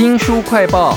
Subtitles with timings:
[0.00, 0.96] 新书快报。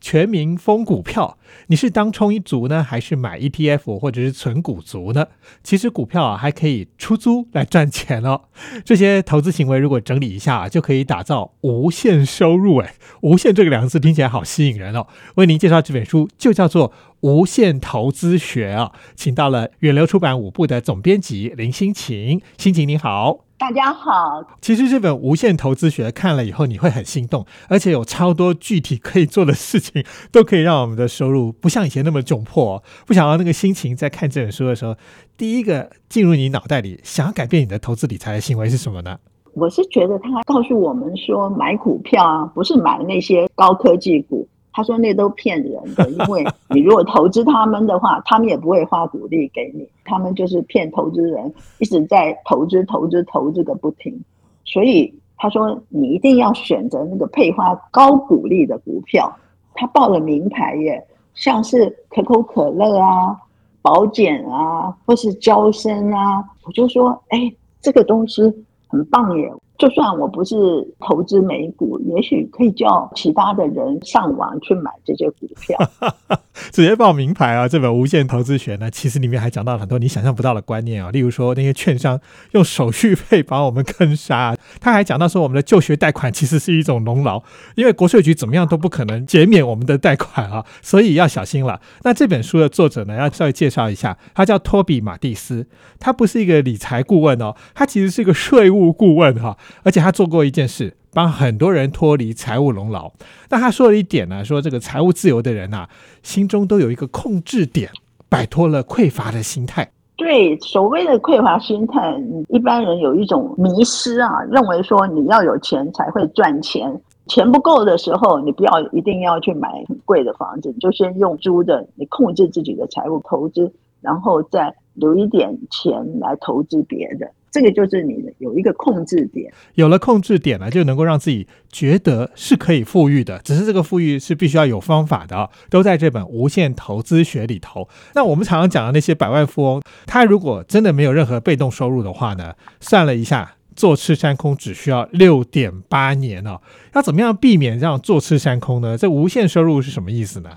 [0.00, 1.36] 全民疯股票，
[1.68, 5.26] 你是当冲一族呢，还是买 ETF 或者是存股族呢？
[5.62, 8.42] 其实股票啊还可以出租来赚钱哦。
[8.84, 12.78] 这些投资行为如果整理一下，就可以打造无限收入。
[12.78, 15.06] 哎，无限这个两个字听起来好吸引人哦。
[15.36, 16.90] 为您介绍这本书就叫做
[17.20, 23.44] 《无限投资学》啊，请到了远流出版五部的总编辑林心晴，心晴你好。
[23.58, 32.82] 大家好，其实这本《无限投资学》看了以后，你会很心动，而且有超多具体可以做的事情，都可以让我们的收入不像以前那么窘迫。
[33.06, 34.94] 不想要那个心情，在看这本书的时候，
[35.36, 39.18] 第一个进入你脑袋里，想要改变你的投资理财的行为是什么呢？
[39.54, 44.46] 我是觉得他告诉我们说，买股票啊，不是买那些高科技股。
[44.74, 54.18] 他说那都骗人的，因为你如果投资他们的话，他们也不会发股利给你，他们就是骗投资人，一直在投资、投资、投资个不停。
[54.64, 59.30] 所以他说你一定要选择那个配发高股利的股票。
[59.74, 61.02] 他报了名牌耶，
[61.34, 63.36] 像是可口可乐啊、
[63.80, 68.42] 保险啊，或是交生啊，我就说，哎，这个东西
[68.88, 69.52] 很棒耶。
[69.78, 70.56] 就算我不是
[71.00, 75.76] 投资美股，也许可以叫其他的人上网去买这些股票，
[76.70, 77.66] 直接报名牌啊！
[77.66, 82.20] 这本《无限投资学》呢，其实里面还讲到了很多你想象不到的观念啊，例如说那些券商
[82.52, 87.42] 用手续费 把我们坑杀，他还讲到说我们的就学贷款其实是一种农劳，
[87.74, 91.80] 因为国税局怎么样都不可能减免我们的贷款啊，所以要小心了。
[92.02, 95.66] 那这本书的作者呢，要稍微介绍一下，他叫托比马蒂斯，
[95.98, 99.56] 他不是一个理财顾问哦，他其实是一个税务顾问哈。
[99.84, 103.12] 而且他做过一件事，帮很多人脱离财务笼牢。
[103.50, 105.88] 那他说了一点呢，说这个财务自由的人呐，
[106.22, 107.90] 心中都有一个控制点，
[108.28, 109.90] 摆脱了匮乏的心态。
[110.16, 112.14] 对，所谓的匮乏心态，
[112.48, 127.30] 一般人有一种迷失啊，认为说你要有钱才会赚钱，钱不够的时候，你不要一定要去买很贵的房子，你就先用租的，你控制自己的财务投资，然后再留一点钱来投资别的。
[127.50, 133.38] 这个就是你的有一个控制点，有了控制点呢，就能够让自己觉得是可以富裕的。
[133.40, 137.86] 只是这个富裕是必须要有方法的，都在这本《无限投资学》里头。
[138.14, 142.54] 那我们常常讲的那些百万富翁，他如果真的没有任何被动收入的话呢？
[142.80, 146.58] 算了一下，坐吃山空只需要六点八年哦。
[146.94, 148.96] 要怎么样避免这样坐吃山空呢？
[148.96, 150.48] 这无限收入是什么意思呢？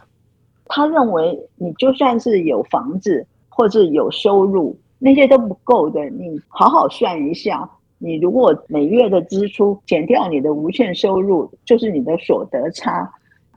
[0.68, 4.78] 他认为你就算是有房子或者有收入。
[5.00, 7.70] 那些都不够的，你好好算一下。
[7.98, 13.10] 你如果每月的支出减掉你的无限收入，就是你的所得差。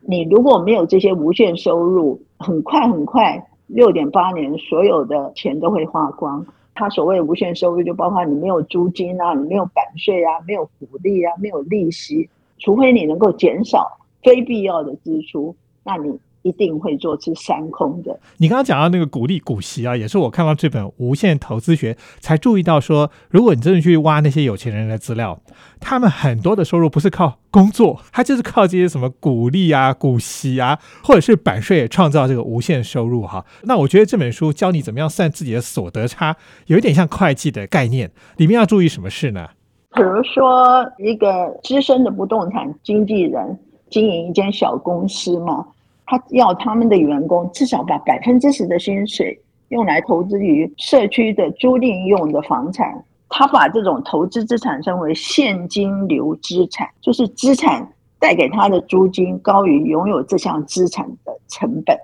[0.02, 6.44] 你如果没有这些无限收入，很快很快，六点八年所有的钱都会花光。
[6.74, 12.28] 他所谓无限收入，就包括你没有租金啊，你没有版税啊，没有福利啊，没有利息，
[12.58, 13.86] 除非你能够减少
[14.22, 16.18] 非必要的支出，那你。
[16.42, 18.18] 一定会做出三空的。
[18.38, 25.40] 你刚刚讲到那个股利股息啊，也是我看到这本《无限投资学》才注意到说，如果你真的去挖那些有钱人的资料，
[25.80, 33.44] 他们很多的收入不是靠工作，他就是靠这些什么股利啊、股息啊，或者是版税创造这个无限收入哈。
[33.62, 39.48] 那我觉得这本书教你怎么样算自己的所得差，有一点像会计的概念，里面要注意什么事呢？
[39.94, 43.58] 比如说，一个资深的不动产经纪人
[43.90, 45.66] 经营一间小公司嘛。
[46.08, 49.38] 他要他们的员工至少把百分之十的薪水
[49.68, 53.04] 用来投资于社区的租赁用的房产。
[53.28, 57.86] 他把这种投资资产称为现金流资产，就是资产
[58.18, 61.94] 带给他的租金高于拥有这项资产的成本。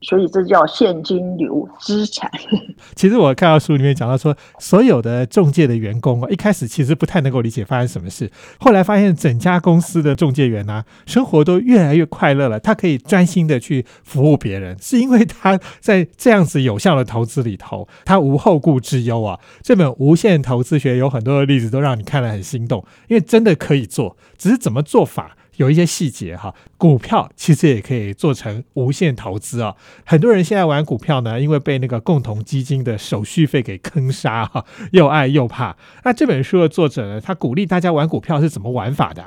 [0.00, 2.30] 所以这叫现金流资产。
[2.94, 12.60] 其实我看到书里面讲到说，所有的中介的员工啊，一开始其实不太能够理解发生什么事，后来发现整家公司的中介员呢，生活都越来越快乐了。
[12.60, 19.38] 他可以专心的去服务别人，是因为他在这样子有效的投资里头，他无后顾之忧啊。
[19.62, 25.36] 这本《无限投资学》有很多的例子，都让你看了很心动，因为真的可以做，只是怎么做法。
[25.58, 29.74] 有一些细节哈，股票其实也可以做成无限投资啊。
[30.06, 35.76] 很多人现在玩股票呢，因为被那个共同基金的手续费给坑杀哈，又爱又怕。
[36.04, 39.24] 那这本书的作者呢，他鼓励大家玩股票是怎么玩法的？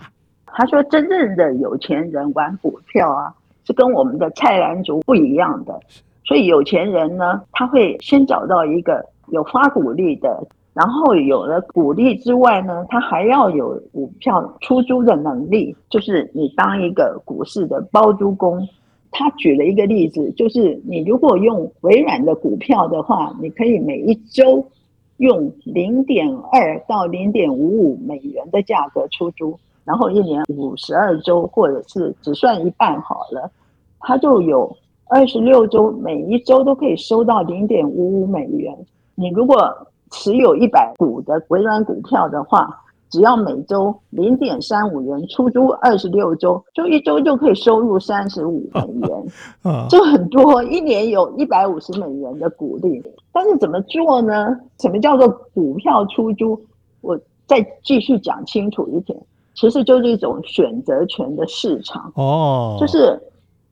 [0.48, 3.34] 他说，真正的有钱人玩股票啊，
[3.66, 5.78] 是跟我们的菜篮族不一样的。
[6.24, 10.48] 所以有钱人呢，他会先找到一个有发股利的。
[10.74, 18.68] 然后有了股利之外呢，他还要有股票出租的能力，就是你当一个股市的包租公。
[19.14, 24.66] 他举了一个例子，就是你如果用微软的股票的话，你可以每一周
[25.18, 29.60] 用零点二到零点五五美元的价格出租。
[29.84, 33.52] 然后一年五十二周，或者是只算一半好了，
[34.00, 34.74] 他就有
[35.10, 38.74] 二十六周，每一周都可以收到零点五五美元。
[39.16, 39.76] 你如果
[40.12, 42.70] 持有一百股的微软股票的话，
[43.10, 49.26] 只要每周零点三五元出租二十六周，就一周就可以收入三十五美元，
[49.90, 50.64] 就很多。
[50.64, 53.04] 一年有一百五十美元的股利，
[53.34, 54.56] 但是怎么做呢？
[54.80, 56.62] 什么叫做股票出租？
[57.02, 59.20] 我再继续讲清楚一点，
[59.56, 63.20] 其实就是一种选择权的市场哦，就是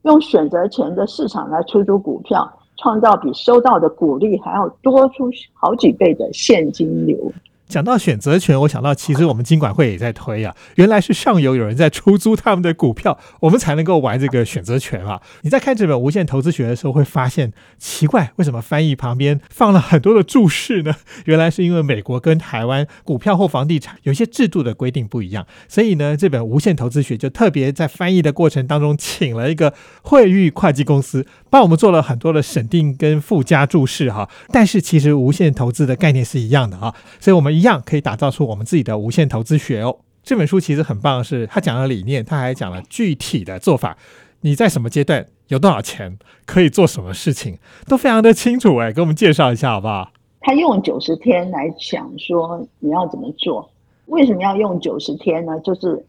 [0.01, 7.31] 用选择权的市场来出租股票，创造比收到的鼓励还要多出好几倍的现金流。
[7.69, 15.21] 讲到选择权，我想到其实我们金管会也在推啊，原来是上游有人在出租他们的股票，我们才能够玩这个选择权啊。
[15.43, 20.95] 你在看这本《无限投资学》的时候，会发现奇怪，为什么翻译旁边放了很多的注释呢？
[21.25, 29.71] 原来是因为美国跟台湾股票或房地产有些制度的规定不一样，所以呢，这本《无限投资学》就特别在翻译的过程当中，请了一个
[30.01, 34.27] 惠誉会计公司帮我们做了很多的审定跟附加注释哈。
[34.51, 37.58] 但是其实无限投资的概念是一样的啊，所以我们。
[37.59, 39.97] 一样可以打造出我们自己的无限投资学哦。
[40.23, 43.97] 这本书其实很棒是，他讲了理念，他还讲了具体的做法。
[44.41, 47.57] 你在什么阶段有多少钱，可以做什么事情，
[47.87, 50.11] 都非常的清楚哎，给我们介绍一下好不好？
[50.39, 53.69] 他用九十天来讲说你要怎么做。
[54.05, 55.59] 为什么要用九十天呢？
[55.59, 56.05] 就是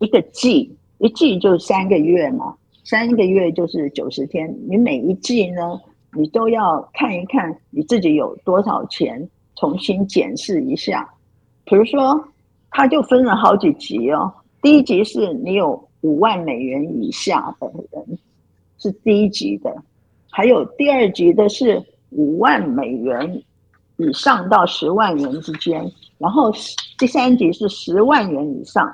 [0.00, 2.54] 一个季，一季就是三个月嘛，
[2.84, 4.52] 三个月就是九十天。
[4.68, 5.80] 你每一季呢，
[6.12, 9.28] 你都要看一看你自己有多少钱。
[9.58, 11.08] 重新检视一下，
[11.64, 12.24] 比如说，
[12.70, 14.32] 他就分了好几级哦。
[14.62, 18.18] 第一级是你有五万美元以下的人，
[18.78, 19.70] 是第一级的；
[20.30, 23.42] 还有第二级的是五万美元
[23.96, 25.84] 以上到十万元之间；
[26.18, 26.52] 然后
[26.96, 28.86] 第三级是十万元以上；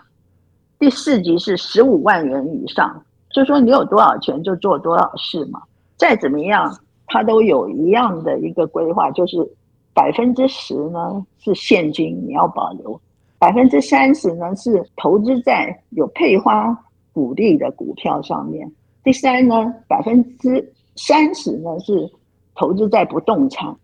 [0.78, 3.04] 第四级是十五万元以上。
[3.30, 5.60] 就说你有多少钱就做多少事嘛。
[5.98, 9.46] 再怎么样，他都有一样的一个规划，就是。
[9.94, 13.00] 百分之十呢是现金，你要保留；
[13.38, 16.76] 百分之三十呢是投资在有配发
[17.12, 18.70] 股利的股票上面。
[19.04, 22.10] 第三呢，百分之三十呢是
[22.54, 23.74] 投资在不动产。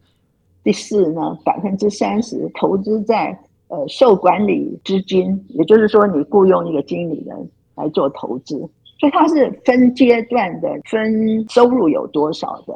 [0.65, 8.59] 第四呢，百分之三十投资在呃受管理资金，也就是说你雇佣一个经理人来做投资，
[8.99, 12.75] 所以它是分阶段的，分收入有多少的，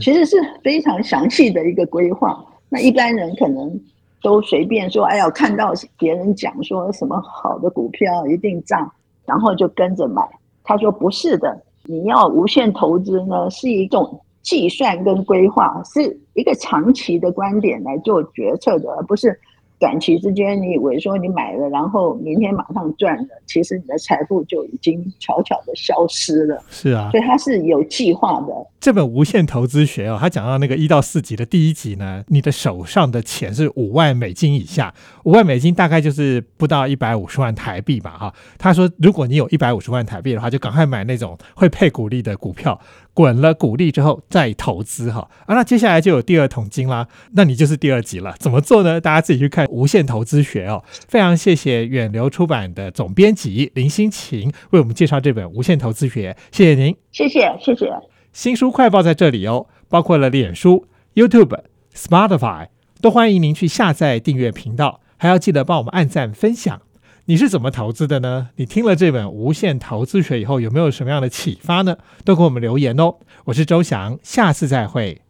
[0.00, 2.44] 其实是非常详细的一个规划。
[2.74, 3.80] 那一般人可能
[4.20, 8.90] 都随便说，哎呀，看到别人讲说什么好的股票一定涨，
[9.24, 10.28] 然后就跟着买。
[10.64, 19.38] 他说不是的，你要无限投资呢，是一种计算跟规划，是一个长期的观点来做决策的，而不是。
[19.80, 26.62] 短期之间，你以为说你买了，然后明天马上赚了，其实你的财富就已经悄悄的消失了。
[26.70, 28.66] 是啊，所以它是有计划的。
[28.84, 34.92] 这本《无限投资学》哦，他讲到那个一到四集的第一集呢，你的手上的钱是五万美金以下，
[35.22, 38.34] 五万美金大概就是不到一百五十万台币吧，哈。
[38.58, 42.78] 他说，如果你有一百五十万台币的话，就赶快买那种会配股利的股票。
[43.14, 48.34] 滚了股利之后再投资哈啊，那接下来就有第二桶金啦，那你就是第二集了。
[48.38, 49.00] 怎么做呢？
[49.00, 50.84] 大家自己去看《无限投资学》哦。
[51.08, 57.88] 非常谢谢远流出版的总编辑林心晴为我们介绍这本《无限投资学》，谢谢您，谢谢谢谢。
[58.34, 61.56] 新书快报在这里哦，包括了脸书、YouTube、
[61.94, 62.66] Spotify，
[63.00, 66.82] 都欢迎您去下载订阅频道，还要记得帮我们按赞分享。
[67.26, 68.48] 你是怎么投资的呢？
[68.56, 71.96] 你听了这本《无限投资学》以后，有没有什么样的启发呢？
[72.24, 73.14] 都给我们留言哦。
[73.44, 75.23] 我是周翔，下次再会。